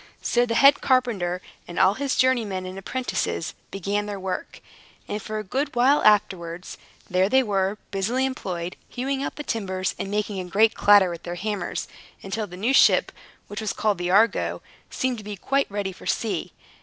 So 0.23 0.47
the 0.47 0.55
head 0.55 0.81
carpenter 0.81 1.43
and 1.67 1.77
all 1.77 1.93
his 1.93 2.15
journeymen 2.15 2.65
and 2.65 2.75
apprentices 2.75 3.53
began 3.69 4.07
their 4.07 4.19
work; 4.19 4.59
and 5.07 5.21
for 5.21 5.37
a 5.37 5.43
good 5.43 5.75
while 5.75 6.03
afterwards, 6.03 6.79
there 7.07 7.29
they 7.29 7.43
were, 7.43 7.77
busily 7.91 8.25
employed, 8.25 8.77
hewing 8.89 9.21
out 9.21 9.35
the 9.35 9.43
timbers, 9.43 9.93
and 9.99 10.09
making 10.09 10.39
a 10.39 10.45
great 10.49 10.73
clatter 10.73 11.11
with 11.11 11.21
their 11.21 11.35
hammers; 11.35 11.87
until 12.23 12.47
the 12.47 12.57
new 12.57 12.73
ship, 12.73 13.11
which 13.47 13.61
was 13.61 13.73
called 13.73 13.99
the 13.99 14.09
Argo, 14.09 14.63
seemed 14.89 15.19
to 15.19 15.23
be 15.23 15.37
quite 15.37 15.69
ready 15.69 15.91
for 15.91 16.07
sea. 16.07 16.51